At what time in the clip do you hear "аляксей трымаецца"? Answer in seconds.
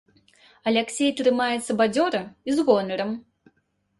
0.69-1.71